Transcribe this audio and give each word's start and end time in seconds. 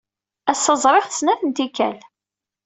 Ass-a, 0.51 0.73
ẓriɣ-t 0.83 1.13
snat 1.17 1.41
n 1.43 1.49
tikkal. 1.51 1.97